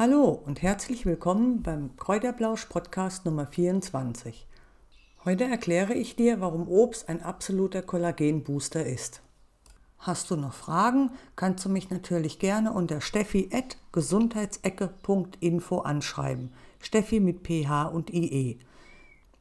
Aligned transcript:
Hallo 0.00 0.40
und 0.46 0.62
herzlich 0.62 1.04
willkommen 1.04 1.62
beim 1.62 1.94
Kräuterblausch 1.98 2.64
Podcast 2.70 3.26
Nummer 3.26 3.44
24. 3.44 4.46
Heute 5.26 5.44
erkläre 5.44 5.92
ich 5.92 6.16
dir, 6.16 6.40
warum 6.40 6.68
Obst 6.68 7.10
ein 7.10 7.22
absoluter 7.22 7.82
Kollagenbooster 7.82 8.86
ist. 8.86 9.20
Hast 9.98 10.30
du 10.30 10.36
noch 10.36 10.54
Fragen, 10.54 11.10
kannst 11.36 11.66
du 11.66 11.68
mich 11.68 11.90
natürlich 11.90 12.38
gerne 12.38 12.72
unter 12.72 13.02
steffi.gesundheitsecke.info 13.02 15.78
anschreiben. 15.80 16.50
Steffi 16.80 17.20
mit 17.20 17.46
PH 17.46 17.88
und 17.88 18.08
IE. 18.08 18.58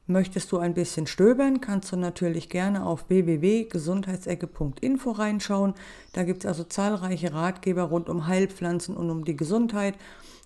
Möchtest 0.07 0.51
du 0.51 0.57
ein 0.57 0.73
bisschen 0.73 1.07
stöbern, 1.07 1.61
kannst 1.61 1.93
du 1.93 1.95
natürlich 1.95 2.49
gerne 2.49 2.85
auf 2.85 3.09
www.gesundheitsecke.info 3.09 5.11
reinschauen. 5.11 5.73
Da 6.11 6.23
gibt 6.23 6.43
es 6.43 6.47
also 6.47 6.65
zahlreiche 6.65 7.31
Ratgeber 7.31 7.83
rund 7.83 8.09
um 8.09 8.27
Heilpflanzen 8.27 8.97
und 8.97 9.09
um 9.09 9.23
die 9.23 9.37
Gesundheit. 9.37 9.95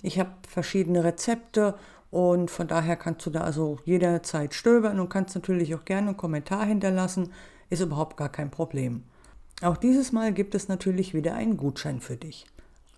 Ich 0.03 0.19
habe 0.19 0.31
verschiedene 0.47 1.03
Rezepte 1.03 1.75
und 2.11 2.51
von 2.51 2.67
daher 2.67 2.95
kannst 2.95 3.25
du 3.25 3.31
da 3.31 3.41
also 3.41 3.79
jederzeit 3.85 4.53
stöbern 4.53 4.99
und 4.99 5.09
kannst 5.09 5.33
natürlich 5.33 5.73
auch 5.73 5.85
gerne 5.85 6.09
einen 6.09 6.17
Kommentar 6.17 6.65
hinterlassen. 6.65 7.31
Ist 7.71 7.81
überhaupt 7.81 8.17
gar 8.17 8.29
kein 8.29 8.51
Problem. 8.51 9.03
Auch 9.63 9.77
dieses 9.77 10.11
Mal 10.11 10.33
gibt 10.33 10.55
es 10.55 10.67
natürlich 10.67 11.13
wieder 11.13 11.33
einen 11.33 11.57
Gutschein 11.57 12.01
für 12.01 12.17
dich. 12.17 12.45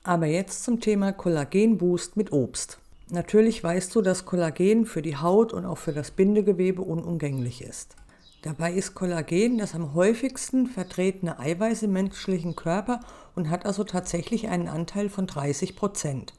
Aber 0.03 0.25
jetzt 0.25 0.63
zum 0.63 0.81
Thema 0.81 1.13
Kollagenboost 1.13 2.17
mit 2.17 2.33
Obst. 2.33 2.79
Natürlich 3.11 3.63
weißt 3.63 3.93
du, 3.93 4.01
dass 4.01 4.25
Kollagen 4.25 4.87
für 4.87 5.03
die 5.03 5.15
Haut 5.15 5.53
und 5.53 5.63
auch 5.65 5.77
für 5.77 5.93
das 5.93 6.09
Bindegewebe 6.09 6.81
unumgänglich 6.81 7.61
ist. 7.61 7.95
Dabei 8.41 8.73
ist 8.73 8.95
Kollagen 8.95 9.59
das 9.59 9.75
am 9.75 9.93
häufigsten 9.93 10.65
vertretene 10.67 11.39
Eiweiß 11.39 11.83
im 11.83 11.93
menschlichen 11.93 12.55
Körper 12.55 12.99
und 13.35 13.49
hat 13.49 13.65
also 13.65 13.83
tatsächlich 13.83 14.47
einen 14.47 14.67
Anteil 14.67 15.09
von 15.09 15.27
30 15.27 15.75
Prozent. 15.75 16.33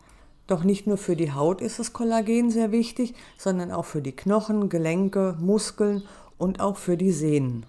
Doch 0.46 0.62
nicht 0.62 0.86
nur 0.86 0.96
für 0.96 1.16
die 1.16 1.32
Haut 1.32 1.60
ist 1.60 1.78
das 1.78 1.92
Kollagen 1.92 2.50
sehr 2.50 2.70
wichtig, 2.70 3.14
sondern 3.37 3.73
auch 3.73 3.84
für 3.84 4.02
die 4.02 4.14
Knochen, 4.14 4.68
Gelenke, 4.68 5.37
Muskeln 5.40 6.04
und 6.38 6.60
auch 6.60 6.76
für 6.76 6.96
die 6.96 7.12
Sehnen. 7.12 7.66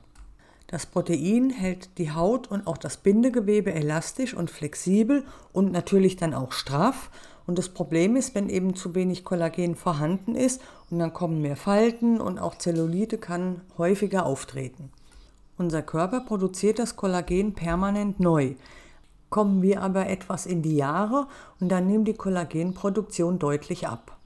Das 0.67 0.85
Protein 0.85 1.49
hält 1.49 1.97
die 1.97 2.11
Haut 2.11 2.51
und 2.51 2.67
auch 2.67 2.77
das 2.77 2.97
Bindegewebe 2.97 3.73
elastisch 3.73 4.33
und 4.33 4.51
flexibel 4.51 5.23
und 5.53 5.71
natürlich 5.71 6.17
dann 6.17 6.33
auch 6.33 6.51
straff. 6.51 7.09
Und 7.47 7.57
das 7.57 7.69
Problem 7.69 8.17
ist, 8.17 8.35
wenn 8.35 8.49
eben 8.49 8.75
zu 8.75 8.93
wenig 8.93 9.23
Kollagen 9.23 9.75
vorhanden 9.75 10.35
ist 10.35 10.61
und 10.91 10.99
dann 10.99 11.13
kommen 11.13 11.41
mehr 11.41 11.55
Falten 11.55 12.19
und 12.19 12.37
auch 12.37 12.57
Zellulite 12.57 13.17
kann 13.17 13.61
häufiger 13.77 14.25
auftreten. 14.25 14.91
Unser 15.57 15.81
Körper 15.81 16.19
produziert 16.19 16.79
das 16.79 16.97
Kollagen 16.97 17.53
permanent 17.53 18.19
neu. 18.19 18.55
Kommen 19.29 19.61
wir 19.61 19.81
aber 19.81 20.07
etwas 20.07 20.45
in 20.45 20.61
die 20.61 20.75
Jahre 20.75 21.27
und 21.59 21.69
dann 21.69 21.87
nimmt 21.87 22.07
die 22.07 22.13
Kollagenproduktion 22.13 23.39
deutlich 23.39 23.87
ab. 23.87 24.17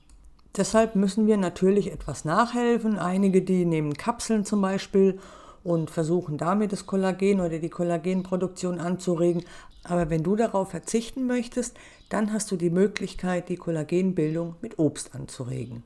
Deshalb 0.58 0.96
müssen 0.96 1.28
wir 1.28 1.38
natürlich 1.38 1.92
etwas 1.92 2.26
nachhelfen. 2.26 3.00
Einige, 3.00 3.42
die 3.42 3.66
nehmen 3.66 3.94
Kapseln 3.94 4.44
zum 4.44 4.62
Beispiel 4.62 5.18
und 5.64 5.90
versuchen 5.90 6.38
damit 6.38 6.72
das 6.72 6.86
Kollagen 6.86 7.40
oder 7.40 7.60
die 7.60 7.70
Kollagenproduktion 7.70 8.80
anzuregen. 8.80 9.44
Aber 9.84 10.10
wenn 10.10 10.24
du 10.24 10.36
darauf 10.36 10.70
verzichten 10.70 11.26
möchtest, 11.26 11.78
dann 12.10 12.34
hast 12.34 12.52
du 12.52 12.56
die 12.56 12.70
Möglichkeit, 12.70 13.50
die 13.50 13.56
Kollagenbildung 13.56 14.56
mit 14.62 14.78
Obst 14.78 15.16
anzuregen. 15.16 15.84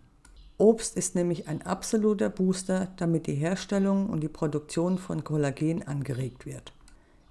Obst 0.57 0.97
ist 0.97 1.15
nämlich 1.15 1.47
ein 1.47 1.61
absoluter 1.61 2.29
Booster, 2.29 2.87
damit 2.97 3.27
die 3.27 3.35
Herstellung 3.35 4.09
und 4.09 4.21
die 4.21 4.29
Produktion 4.29 4.97
von 4.97 5.23
Kollagen 5.23 5.85
angeregt 5.85 6.45
wird. 6.45 6.74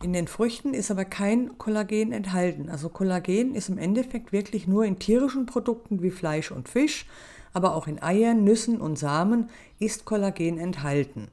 In 0.04 0.12
den 0.12 0.28
Früchten 0.28 0.74
ist 0.74 0.90
aber 0.90 1.06
kein 1.06 1.56
Kollagen 1.56 2.12
enthalten. 2.12 2.68
Also 2.68 2.90
Kollagen 2.90 3.54
ist 3.54 3.70
im 3.70 3.78
Endeffekt 3.78 4.32
wirklich 4.32 4.68
nur 4.68 4.84
in 4.84 4.98
tierischen 4.98 5.46
Produkten 5.46 6.02
wie 6.02 6.10
Fleisch 6.10 6.50
und 6.50 6.68
Fisch, 6.68 7.06
aber 7.54 7.74
auch 7.74 7.86
in 7.86 8.02
Eiern, 8.02 8.44
Nüssen 8.44 8.82
und 8.82 8.98
Samen 8.98 9.48
ist 9.78 10.04
Kollagen 10.04 10.58
enthalten. 10.58 11.28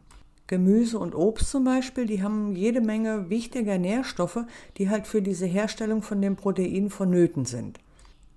Gemüse 0.48 1.00
und 1.00 1.16
Obst 1.16 1.52
zum 1.52 1.66
Beispiel, 1.66 2.06
die 2.06 2.24
haben 2.24 2.56
jede 2.56 2.80
Menge 2.80 3.30
wichtiger 3.30 3.78
Nährstoffe, 3.78 4.46
die 4.78 4.90
halt 4.90 5.06
für 5.06 5.22
diese 5.22 5.48
Herstellung 5.48 6.02
von 6.02 6.22
dem 6.22 6.38
Protein 6.38 6.90
vonnöten 6.90 7.44
sind. 7.44 7.78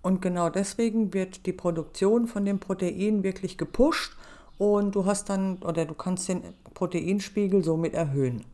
Und 0.02 0.20
genau 0.20 0.50
deswegen 0.50 1.14
wird 1.14 1.46
die 1.46 1.52
Produktion 1.52 2.26
von 2.26 2.44
dem 2.44 2.58
Protein 2.58 3.22
wirklich 3.22 3.56
gepusht 3.56 4.16
und 4.58 4.96
du 4.96 5.06
hast 5.06 5.30
dann 5.30 5.58
oder 5.58 5.84
du 5.84 5.94
kannst 5.94 6.28
den 6.28 6.42
Proteinspiegel 6.74 7.62
somit 7.62 7.94
erhöhen. 7.94 8.44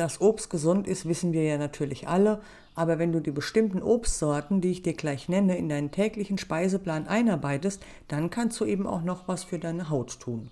Dass 0.00 0.22
Obst 0.22 0.48
gesund 0.48 0.88
ist, 0.88 1.06
wissen 1.06 1.34
wir 1.34 1.44
ja 1.44 1.58
natürlich 1.58 2.08
alle, 2.08 2.40
aber 2.74 2.98
wenn 2.98 3.12
du 3.12 3.20
die 3.20 3.32
bestimmten 3.32 3.82
Obstsorten, 3.82 4.62
die 4.62 4.70
ich 4.70 4.80
dir 4.80 4.94
gleich 4.94 5.28
nenne, 5.28 5.58
in 5.58 5.68
deinen 5.68 5.90
täglichen 5.90 6.38
Speiseplan 6.38 7.06
einarbeitest, 7.06 7.82
dann 8.08 8.30
kannst 8.30 8.58
du 8.60 8.64
eben 8.64 8.86
auch 8.86 9.02
noch 9.02 9.28
was 9.28 9.44
für 9.44 9.58
deine 9.58 9.90
Haut 9.90 10.18
tun. 10.18 10.48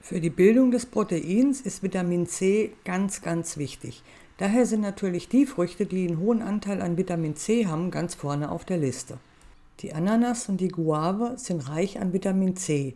Für 0.00 0.20
die 0.20 0.30
Bildung 0.30 0.70
des 0.70 0.86
Proteins 0.86 1.60
ist 1.60 1.82
Vitamin 1.82 2.26
C 2.26 2.72
ganz, 2.86 3.20
ganz 3.20 3.58
wichtig. 3.58 4.02
Daher 4.38 4.64
sind 4.64 4.80
natürlich 4.80 5.28
die 5.28 5.44
Früchte, 5.44 5.84
die 5.84 6.08
einen 6.08 6.18
hohen 6.18 6.40
Anteil 6.40 6.80
an 6.80 6.96
Vitamin 6.96 7.36
C 7.36 7.66
haben, 7.66 7.90
ganz 7.90 8.14
vorne 8.14 8.50
auf 8.50 8.64
der 8.64 8.78
Liste. 8.78 9.18
Die 9.80 9.92
Ananas 9.92 10.48
und 10.48 10.62
die 10.62 10.68
Guave 10.68 11.34
sind 11.36 11.68
reich 11.68 12.00
an 12.00 12.14
Vitamin 12.14 12.56
C. 12.56 12.94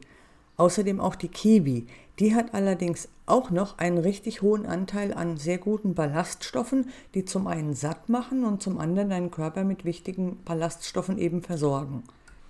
Außerdem 0.57 1.01
auch 1.01 1.17
die 1.17 1.29
Kiwi. 1.29 1.87
Die 2.19 2.35
hat 2.35 2.55
allerdings 2.55 3.09
auch 3.27 3.51
noch 3.51 3.79
einen 3.79 3.99
richtig 3.99 4.43
hohen 4.43 4.67
Anteil 4.67 5.15
an 5.15 5.37
sehr 5.37 5.59
guten 5.59 5.95
Ballaststoffen, 5.95 6.91
die 7.15 7.25
zum 7.25 7.47
einen 7.47 7.75
satt 7.75 8.09
machen 8.09 8.45
und 8.45 8.63
zum 8.63 8.79
anderen 8.79 9.11
deinen 9.11 9.31
Körper 9.31 9.65
mit 9.65 9.85
wichtigen 9.85 10.43
Ballaststoffen 10.45 11.19
eben 11.19 11.43
versorgen. 11.43 12.03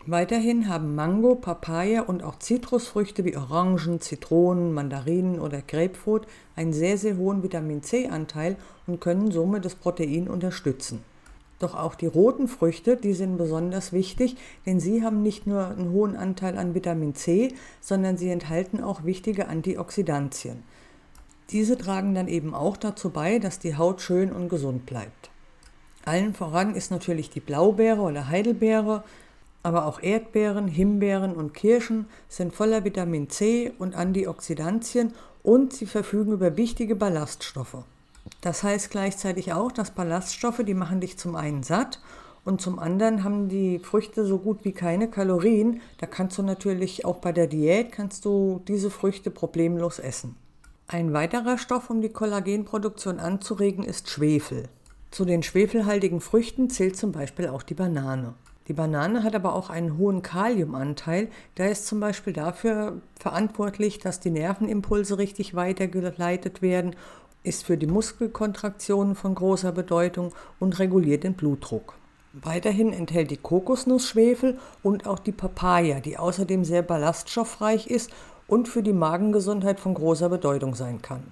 Weiterhin 0.04 0.68
haben 0.68 0.96
Mango, 0.96 1.36
Papaya 1.36 2.02
und 2.02 2.24
auch 2.24 2.36
Zitrusfrüchte 2.36 3.24
wie 3.24 3.36
Orangen, 3.36 4.00
Zitronen, 4.00 4.72
Mandarinen 4.72 5.38
oder 5.38 5.62
Grapefruit 5.62 6.26
einen 6.56 6.72
sehr, 6.72 6.98
sehr 6.98 7.16
hohen 7.16 7.44
Vitamin 7.44 7.84
C-Anteil 7.84 8.56
und 8.88 9.00
können 9.00 9.30
somit 9.30 9.64
das 9.64 9.76
Protein 9.76 10.26
unterstützen. 10.28 11.04
Doch 11.62 11.76
auch 11.76 11.94
die 11.94 12.06
roten 12.06 12.48
Früchte, 12.48 12.96
die 12.96 13.12
sind 13.12 13.36
besonders 13.36 13.92
wichtig, 13.92 14.34
denn 14.66 14.80
sie 14.80 15.04
haben 15.04 15.22
nicht 15.22 15.46
nur 15.46 15.68
einen 15.68 15.92
hohen 15.92 16.16
Anteil 16.16 16.58
an 16.58 16.74
Vitamin 16.74 17.14
C, 17.14 17.54
sondern 17.80 18.16
sie 18.16 18.30
enthalten 18.30 18.82
auch 18.82 19.04
wichtige 19.04 19.46
Antioxidantien. 19.46 20.64
Diese 21.50 21.78
tragen 21.78 22.16
dann 22.16 22.26
eben 22.26 22.52
auch 22.52 22.76
dazu 22.76 23.10
bei, 23.10 23.38
dass 23.38 23.60
die 23.60 23.76
Haut 23.76 24.00
schön 24.00 24.32
und 24.32 24.48
gesund 24.48 24.86
bleibt. 24.86 25.30
Allen 26.04 26.34
voran 26.34 26.74
ist 26.74 26.90
natürlich 26.90 27.30
die 27.30 27.38
Blaubeere 27.38 28.00
oder 28.00 28.26
Heidelbeere, 28.26 29.04
aber 29.62 29.86
auch 29.86 30.02
Erdbeeren, 30.02 30.66
Himbeeren 30.66 31.36
und 31.36 31.54
Kirschen 31.54 32.06
sind 32.28 32.52
voller 32.52 32.84
Vitamin 32.84 33.30
C 33.30 33.72
und 33.78 33.94
Antioxidantien 33.94 35.12
und 35.44 35.72
sie 35.72 35.86
verfügen 35.86 36.32
über 36.32 36.56
wichtige 36.56 36.96
Ballaststoffe. 36.96 37.84
Das 38.42 38.62
heißt 38.62 38.90
gleichzeitig 38.90 39.52
auch, 39.52 39.72
dass 39.72 39.92
Ballaststoffe, 39.92 40.62
die 40.66 40.74
machen 40.74 41.00
dich 41.00 41.16
zum 41.16 41.36
einen 41.36 41.62
satt 41.62 42.00
und 42.44 42.60
zum 42.60 42.80
anderen 42.80 43.22
haben 43.22 43.48
die 43.48 43.78
Früchte 43.78 44.26
so 44.26 44.38
gut 44.38 44.64
wie 44.64 44.72
keine 44.72 45.08
Kalorien. 45.08 45.80
Da 45.98 46.06
kannst 46.06 46.36
du 46.38 46.42
natürlich 46.42 47.04
auch 47.04 47.18
bei 47.18 47.32
der 47.32 47.46
Diät 47.46 47.92
kannst 47.92 48.24
du 48.24 48.60
diese 48.66 48.90
Früchte 48.90 49.30
problemlos 49.30 50.00
essen. 50.00 50.34
Ein 50.88 51.12
weiterer 51.12 51.56
Stoff, 51.56 51.88
um 51.88 52.02
die 52.02 52.08
Kollagenproduktion 52.08 53.20
anzuregen, 53.20 53.84
ist 53.84 54.10
Schwefel. 54.10 54.68
Zu 55.12 55.24
den 55.24 55.44
schwefelhaltigen 55.44 56.20
Früchten 56.20 56.68
zählt 56.68 56.96
zum 56.96 57.12
Beispiel 57.12 57.46
auch 57.46 57.62
die 57.62 57.74
Banane. 57.74 58.34
Die 58.68 58.72
Banane 58.72 59.24
hat 59.24 59.34
aber 59.34 59.54
auch 59.54 59.70
einen 59.70 59.98
hohen 59.98 60.22
Kaliumanteil. 60.22 61.28
Der 61.56 61.70
ist 61.70 61.86
zum 61.86 62.00
Beispiel 62.00 62.32
dafür 62.32 63.00
verantwortlich, 63.18 63.98
dass 63.98 64.20
die 64.20 64.30
Nervenimpulse 64.30 65.18
richtig 65.18 65.54
weitergeleitet 65.54 66.62
werden, 66.62 66.94
ist 67.42 67.64
für 67.64 67.76
die 67.76 67.86
Muskelkontraktionen 67.86 69.14
von 69.14 69.34
großer 69.34 69.72
Bedeutung 69.72 70.32
und 70.58 70.78
reguliert 70.78 71.24
den 71.24 71.34
Blutdruck. 71.34 71.94
Weiterhin 72.32 72.92
enthält 72.92 73.30
die 73.30 73.36
Kokosnuss 73.36 74.08
Schwefel 74.08 74.58
und 74.82 75.06
auch 75.06 75.18
die 75.18 75.32
Papaya, 75.32 76.00
die 76.00 76.16
außerdem 76.16 76.64
sehr 76.64 76.82
ballaststoffreich 76.82 77.88
ist 77.88 78.10
und 78.46 78.68
für 78.68 78.82
die 78.82 78.94
Magengesundheit 78.94 79.80
von 79.80 79.94
großer 79.94 80.28
Bedeutung 80.28 80.74
sein 80.74 81.02
kann. 81.02 81.22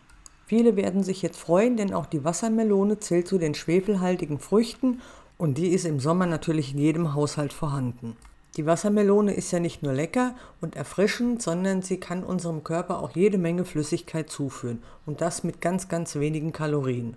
Viele 0.47 0.77
werden 0.77 1.03
sich 1.03 1.23
jetzt 1.23 1.39
freuen, 1.39 1.77
denn 1.77 1.95
auch 1.95 2.07
die 2.07 2.25
Wassermelone 2.25 2.99
zählt 2.99 3.29
zu 3.29 3.39
den 3.39 3.55
schwefelhaltigen 3.55 4.39
Früchten 4.39 5.01
und 5.39 5.57
die 5.57 5.69
ist 5.69 5.87
im 5.87 6.01
Sommer 6.01 6.27
natürlich 6.27 6.73
in 6.73 6.79
jedem 6.79 7.15
Haushalt 7.15 7.53
vorhanden. 7.53 8.17
Die 8.61 8.67
Wassermelone 8.67 9.33
ist 9.33 9.53
ja 9.53 9.59
nicht 9.59 9.83
nur 9.83 9.95
lecker 9.95 10.35
und 10.61 10.77
erfrischend, 10.77 11.41
sondern 11.41 11.81
sie 11.81 11.99
kann 11.99 12.23
unserem 12.23 12.63
Körper 12.63 13.03
auch 13.03 13.17
jede 13.17 13.39
Menge 13.39 13.65
Flüssigkeit 13.65 14.29
zuführen 14.29 14.83
und 15.07 15.23
das 15.23 15.45
mit 15.45 15.63
ganz, 15.63 15.89
ganz 15.89 16.17
wenigen 16.17 16.53
Kalorien. 16.53 17.17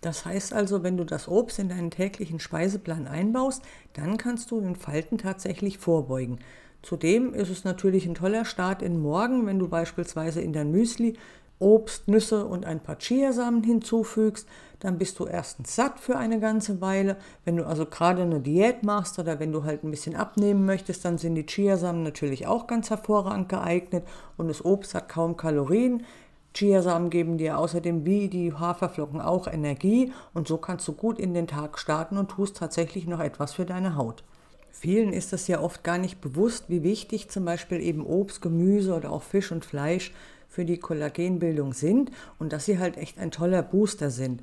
Das 0.00 0.24
heißt 0.24 0.52
also, 0.52 0.82
wenn 0.82 0.96
du 0.96 1.04
das 1.04 1.28
Obst 1.28 1.60
in 1.60 1.68
deinen 1.68 1.92
täglichen 1.92 2.40
Speiseplan 2.40 3.06
einbaust, 3.06 3.62
dann 3.92 4.16
kannst 4.16 4.50
du 4.50 4.60
den 4.60 4.74
Falten 4.74 5.16
tatsächlich 5.16 5.78
vorbeugen. 5.78 6.40
Zudem 6.82 7.34
ist 7.34 7.50
es 7.50 7.62
natürlich 7.62 8.04
ein 8.06 8.16
toller 8.16 8.44
Start 8.44 8.82
in 8.82 9.00
Morgen, 9.00 9.46
wenn 9.46 9.60
du 9.60 9.68
beispielsweise 9.68 10.40
in 10.40 10.52
dein 10.52 10.72
Müsli 10.72 11.16
Obst, 11.64 12.08
Nüsse 12.08 12.44
und 12.44 12.66
ein 12.66 12.80
paar 12.80 12.98
Chiasamen 12.98 13.62
hinzufügst, 13.62 14.46
dann 14.80 14.98
bist 14.98 15.18
du 15.18 15.24
erstens 15.24 15.74
satt 15.74 15.98
für 15.98 16.18
eine 16.18 16.38
ganze 16.38 16.82
Weile. 16.82 17.16
Wenn 17.46 17.56
du 17.56 17.66
also 17.66 17.86
gerade 17.86 18.20
eine 18.20 18.40
Diät 18.40 18.82
machst 18.82 19.18
oder 19.18 19.40
wenn 19.40 19.50
du 19.50 19.64
halt 19.64 19.82
ein 19.82 19.90
bisschen 19.90 20.14
abnehmen 20.14 20.66
möchtest, 20.66 21.06
dann 21.06 21.16
sind 21.16 21.36
die 21.36 21.46
Chiasamen 21.46 22.02
natürlich 22.02 22.46
auch 22.46 22.66
ganz 22.66 22.90
hervorragend 22.90 23.48
geeignet 23.48 24.04
und 24.36 24.48
das 24.48 24.62
Obst 24.62 24.94
hat 24.94 25.08
kaum 25.08 25.38
Kalorien. 25.38 26.04
Chiasamen 26.52 27.08
geben 27.08 27.38
dir 27.38 27.58
außerdem 27.58 28.04
wie 28.04 28.28
die 28.28 28.52
Haferflocken 28.52 29.22
auch 29.22 29.48
Energie 29.48 30.12
und 30.34 30.46
so 30.46 30.58
kannst 30.58 30.86
du 30.86 30.92
gut 30.92 31.18
in 31.18 31.32
den 31.32 31.46
Tag 31.46 31.78
starten 31.78 32.18
und 32.18 32.30
tust 32.30 32.58
tatsächlich 32.58 33.06
noch 33.06 33.20
etwas 33.20 33.54
für 33.54 33.64
deine 33.64 33.96
Haut. 33.96 34.22
Vielen 34.70 35.14
ist 35.14 35.32
das 35.32 35.48
ja 35.48 35.60
oft 35.60 35.82
gar 35.82 35.96
nicht 35.96 36.20
bewusst, 36.20 36.64
wie 36.68 36.82
wichtig 36.82 37.30
zum 37.30 37.46
Beispiel 37.46 37.80
eben 37.80 38.04
Obst, 38.04 38.42
Gemüse 38.42 38.94
oder 38.94 39.12
auch 39.12 39.22
Fisch 39.22 39.50
und 39.50 39.64
Fleisch 39.64 40.12
für 40.54 40.64
die 40.64 40.78
Kollagenbildung 40.78 41.72
sind 41.72 42.12
und 42.38 42.52
dass 42.52 42.64
sie 42.64 42.78
halt 42.78 42.96
echt 42.96 43.18
ein 43.18 43.32
toller 43.32 43.62
Booster 43.62 44.10
sind. 44.10 44.40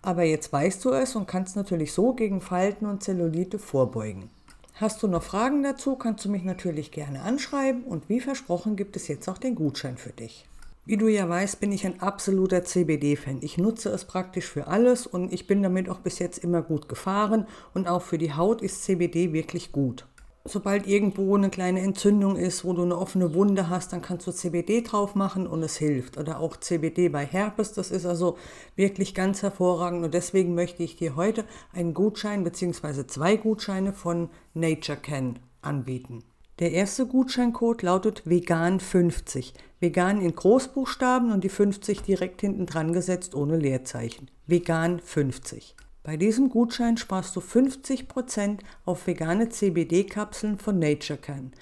Aber 0.00 0.22
jetzt 0.22 0.50
weißt 0.50 0.82
du 0.86 0.90
es 0.90 1.14
und 1.14 1.28
kannst 1.28 1.54
natürlich 1.54 1.92
so 1.92 2.14
gegen 2.14 2.40
Falten 2.40 2.86
und 2.86 3.02
Zellulite 3.02 3.58
vorbeugen. 3.58 4.30
Hast 4.76 5.02
du 5.02 5.08
noch 5.08 5.22
Fragen 5.22 5.62
dazu, 5.62 5.96
kannst 5.96 6.24
du 6.24 6.30
mich 6.30 6.42
natürlich 6.42 6.90
gerne 6.90 7.20
anschreiben 7.20 7.84
und 7.84 8.08
wie 8.08 8.20
versprochen 8.20 8.76
gibt 8.76 8.96
es 8.96 9.08
jetzt 9.08 9.28
auch 9.28 9.36
den 9.36 9.54
Gutschein 9.54 9.98
für 9.98 10.12
dich. 10.12 10.46
Wie 10.86 10.96
du 10.96 11.08
ja 11.08 11.28
weißt, 11.28 11.60
bin 11.60 11.70
ich 11.70 11.84
ein 11.84 12.00
absoluter 12.00 12.64
CBD-Fan. 12.64 13.40
Ich 13.42 13.58
nutze 13.58 13.90
es 13.90 14.06
praktisch 14.06 14.46
für 14.46 14.66
alles 14.66 15.06
und 15.06 15.30
ich 15.34 15.46
bin 15.46 15.62
damit 15.62 15.90
auch 15.90 15.98
bis 15.98 16.18
jetzt 16.18 16.42
immer 16.42 16.62
gut 16.62 16.88
gefahren 16.88 17.46
und 17.74 17.86
auch 17.86 18.00
für 18.00 18.16
die 18.16 18.32
Haut 18.32 18.62
ist 18.62 18.82
CBD 18.84 19.34
wirklich 19.34 19.72
gut. 19.72 20.06
Sobald 20.44 20.86
irgendwo 20.86 21.36
eine 21.36 21.50
kleine 21.50 21.80
Entzündung 21.80 22.36
ist, 22.36 22.64
wo 22.64 22.72
du 22.72 22.82
eine 22.82 22.96
offene 22.96 23.34
Wunde 23.34 23.68
hast, 23.68 23.92
dann 23.92 24.00
kannst 24.00 24.26
du 24.26 24.32
CBD 24.32 24.80
drauf 24.80 25.14
machen 25.14 25.46
und 25.46 25.62
es 25.62 25.76
hilft. 25.76 26.16
Oder 26.16 26.40
auch 26.40 26.56
CBD 26.56 27.10
bei 27.10 27.26
Herpes, 27.26 27.74
das 27.74 27.90
ist 27.90 28.06
also 28.06 28.38
wirklich 28.74 29.14
ganz 29.14 29.42
hervorragend 29.42 30.02
und 30.02 30.14
deswegen 30.14 30.54
möchte 30.54 30.82
ich 30.82 30.96
dir 30.96 31.14
heute 31.14 31.44
einen 31.74 31.92
Gutschein 31.92 32.42
bzw. 32.42 33.06
zwei 33.06 33.36
Gutscheine 33.36 33.92
von 33.92 34.30
Nature 34.54 34.96
Can 34.96 35.38
anbieten. 35.60 36.24
Der 36.58 36.72
erste 36.72 37.06
Gutscheincode 37.06 37.82
lautet 37.82 38.22
vegan50. 38.26 39.52
Vegan 39.78 40.22
in 40.22 40.34
Großbuchstaben 40.34 41.32
und 41.32 41.44
die 41.44 41.48
50 41.50 42.02
direkt 42.02 42.40
hinten 42.40 42.64
dran 42.64 42.92
gesetzt 42.94 43.34
ohne 43.34 43.56
Leerzeichen. 43.56 44.30
Vegan50. 44.48 45.74
Bei 46.02 46.16
diesem 46.16 46.48
Gutschein 46.48 46.96
sparst 46.96 47.36
du 47.36 47.40
50% 47.40 48.60
auf 48.86 49.06
vegane 49.06 49.50
CBD-Kapseln 49.50 50.56
von 50.58 50.78
NatureCan. 50.78 51.52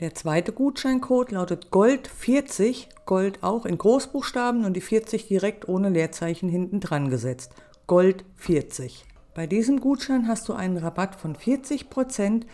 Der 0.00 0.14
zweite 0.14 0.52
Gutscheincode 0.52 1.32
lautet 1.32 1.66
Gold40, 1.70 2.86
Gold 3.04 3.42
auch 3.42 3.66
in 3.66 3.76
Großbuchstaben 3.76 4.64
und 4.64 4.72
die 4.74 4.80
40 4.80 5.28
direkt 5.28 5.68
ohne 5.68 5.90
Leerzeichen 5.90 6.48
hinten 6.48 6.80
dran 6.80 7.10
gesetzt. 7.10 7.52
Gold40. 7.86 9.02
Bei 9.34 9.46
diesem 9.46 9.80
Gutschein 9.80 10.26
hast 10.26 10.48
du 10.48 10.54
einen 10.54 10.78
Rabatt 10.78 11.16
von 11.16 11.36
40% 11.36 12.44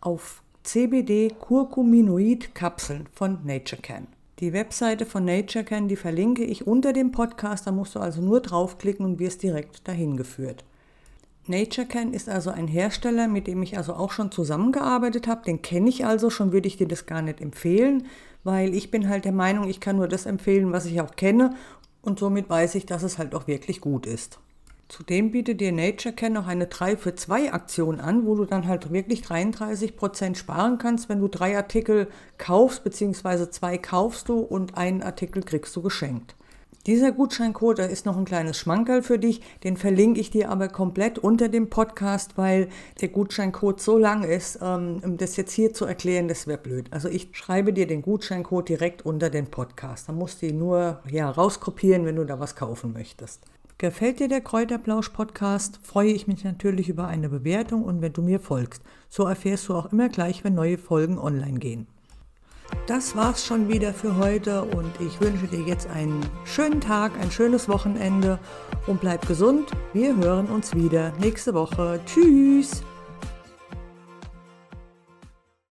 auf 0.00 0.42
CBD-Curcuminoid-Kapseln 0.64 3.06
von 3.12 3.40
NatureCan. 3.44 4.06
Die 4.40 4.52
Webseite 4.54 5.04
von 5.04 5.26
NatureCan, 5.26 5.88
die 5.88 5.96
verlinke 5.96 6.44
ich 6.44 6.66
unter 6.66 6.94
dem 6.94 7.12
Podcast, 7.12 7.66
da 7.66 7.72
musst 7.72 7.94
du 7.94 8.00
also 8.00 8.22
nur 8.22 8.40
draufklicken 8.40 9.04
und 9.04 9.18
wirst 9.18 9.42
direkt 9.42 9.86
dahin 9.86 10.16
geführt. 10.16 10.64
NatureCan 11.50 12.14
ist 12.14 12.28
also 12.28 12.50
ein 12.50 12.68
Hersteller, 12.68 13.28
mit 13.28 13.46
dem 13.46 13.62
ich 13.62 13.76
also 13.76 13.94
auch 13.94 14.12
schon 14.12 14.32
zusammengearbeitet 14.32 15.26
habe. 15.26 15.42
Den 15.44 15.62
kenne 15.62 15.88
ich 15.88 16.06
also, 16.06 16.30
schon 16.30 16.52
würde 16.52 16.68
ich 16.68 16.76
dir 16.76 16.88
das 16.88 17.06
gar 17.06 17.22
nicht 17.22 17.40
empfehlen, 17.40 18.06
weil 18.44 18.74
ich 18.74 18.90
bin 18.90 19.08
halt 19.08 19.24
der 19.24 19.32
Meinung, 19.32 19.68
ich 19.68 19.80
kann 19.80 19.96
nur 19.96 20.08
das 20.08 20.26
empfehlen, 20.26 20.72
was 20.72 20.86
ich 20.86 21.00
auch 21.00 21.16
kenne 21.16 21.54
und 22.02 22.18
somit 22.18 22.48
weiß 22.48 22.74
ich, 22.76 22.86
dass 22.86 23.02
es 23.02 23.18
halt 23.18 23.34
auch 23.34 23.46
wirklich 23.46 23.80
gut 23.80 24.06
ist. 24.06 24.38
Zudem 24.88 25.30
bietet 25.30 25.60
dir 25.60 25.70
NatureCare 25.70 26.32
noch 26.32 26.48
eine 26.48 26.66
3 26.66 26.96
für 26.96 27.14
2 27.14 27.52
Aktion 27.52 28.00
an, 28.00 28.26
wo 28.26 28.34
du 28.34 28.44
dann 28.44 28.66
halt 28.66 28.92
wirklich 28.92 29.22
33% 29.22 30.34
sparen 30.34 30.78
kannst, 30.78 31.08
wenn 31.08 31.20
du 31.20 31.28
drei 31.28 31.56
Artikel 31.56 32.08
kaufst, 32.38 32.82
beziehungsweise 32.82 33.50
zwei 33.50 33.78
kaufst 33.78 34.28
du 34.28 34.40
und 34.40 34.76
einen 34.76 35.02
Artikel 35.02 35.44
kriegst 35.44 35.76
du 35.76 35.82
geschenkt. 35.82 36.34
Dieser 36.86 37.12
Gutscheincode, 37.12 37.78
da 37.78 37.84
ist 37.84 38.06
noch 38.06 38.16
ein 38.16 38.24
kleines 38.24 38.56
Schmankerl 38.56 39.02
für 39.02 39.18
dich, 39.18 39.42
den 39.64 39.76
verlinke 39.76 40.18
ich 40.18 40.30
dir 40.30 40.50
aber 40.50 40.68
komplett 40.68 41.18
unter 41.18 41.50
dem 41.50 41.68
Podcast, 41.68 42.38
weil 42.38 42.70
der 43.02 43.08
Gutscheincode 43.08 43.82
so 43.82 43.98
lang 43.98 44.24
ist, 44.24 44.58
ähm, 44.62 45.02
um 45.04 45.18
das 45.18 45.36
jetzt 45.36 45.52
hier 45.52 45.74
zu 45.74 45.84
erklären, 45.84 46.26
das 46.26 46.46
wäre 46.46 46.56
blöd. 46.56 46.86
Also 46.90 47.10
ich 47.10 47.28
schreibe 47.32 47.74
dir 47.74 47.86
den 47.86 48.00
Gutscheincode 48.00 48.70
direkt 48.70 49.04
unter 49.04 49.28
den 49.28 49.48
Podcast. 49.48 50.08
Da 50.08 50.14
musst 50.14 50.40
du 50.40 50.46
ihn 50.46 50.58
nur 50.58 51.00
ja, 51.10 51.28
rauskopieren, 51.28 52.06
wenn 52.06 52.16
du 52.16 52.24
da 52.24 52.40
was 52.40 52.56
kaufen 52.56 52.94
möchtest. 52.94 53.42
Gefällt 53.76 54.18
dir 54.18 54.28
der 54.28 54.40
Kräuterplausch-Podcast, 54.40 55.80
freue 55.82 56.12
ich 56.12 56.26
mich 56.26 56.44
natürlich 56.44 56.88
über 56.88 57.08
eine 57.08 57.28
Bewertung 57.28 57.84
und 57.84 58.00
wenn 58.00 58.14
du 58.14 58.22
mir 58.22 58.40
folgst. 58.40 58.82
So 59.10 59.24
erfährst 59.24 59.68
du 59.68 59.74
auch 59.74 59.92
immer 59.92 60.08
gleich, 60.08 60.44
wenn 60.44 60.54
neue 60.54 60.78
Folgen 60.78 61.18
online 61.18 61.58
gehen. 61.58 61.86
Das 62.90 63.14
war's 63.14 63.46
schon 63.46 63.68
wieder 63.68 63.94
für 63.94 64.16
heute 64.16 64.64
und 64.64 64.90
ich 64.98 65.20
wünsche 65.20 65.46
dir 65.46 65.60
jetzt 65.60 65.88
einen 65.90 66.26
schönen 66.44 66.80
Tag, 66.80 67.12
ein 67.20 67.30
schönes 67.30 67.68
Wochenende 67.68 68.40
und 68.88 69.00
bleib 69.00 69.28
gesund. 69.28 69.70
Wir 69.92 70.16
hören 70.16 70.46
uns 70.46 70.74
wieder 70.74 71.12
nächste 71.20 71.54
Woche. 71.54 72.00
Tschüss! 72.04 72.82